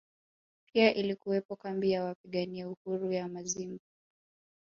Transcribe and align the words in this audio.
Pia 0.73 0.93
ilikuwepo 0.95 1.55
kambi 1.55 1.91
ya 1.91 2.03
wapigania 2.03 2.69
uhuru 2.69 3.11
ya 3.11 3.27
Mazimbu 3.27 3.79